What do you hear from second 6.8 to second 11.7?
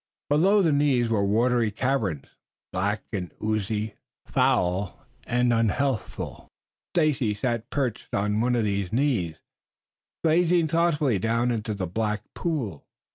Stacy sat perched on one of these knees gazing thoughtfully down